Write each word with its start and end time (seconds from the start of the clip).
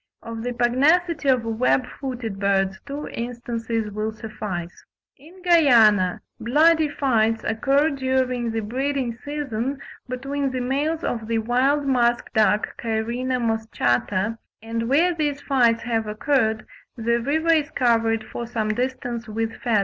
Of 0.23 0.41
the 0.41 0.51
pugnacity 0.53 1.29
of 1.29 1.45
web 1.45 1.85
footed 1.85 2.39
birds, 2.39 2.79
two 2.87 3.07
instances 3.09 3.91
will 3.91 4.11
suffice: 4.11 4.83
in 5.15 5.43
Guiana 5.43 6.21
"bloody 6.39 6.89
fights 6.89 7.43
occur 7.43 7.91
during 7.91 8.49
the 8.49 8.61
breeding 8.61 9.13
season 9.23 9.77
between 10.09 10.49
the 10.49 10.59
males 10.59 11.03
of 11.03 11.27
the 11.27 11.37
wild 11.37 11.85
musk 11.85 12.33
duck 12.33 12.75
(Cairina 12.81 13.39
moschata); 13.39 14.39
and 14.59 14.89
where 14.89 15.13
these 15.13 15.39
fights 15.39 15.83
have 15.83 16.07
occurred 16.07 16.65
the 16.97 17.19
river 17.19 17.53
is 17.53 17.69
covered 17.69 18.23
for 18.23 18.47
some 18.47 18.69
distance 18.69 19.27
with 19.27 19.55
feathers." 19.57 19.79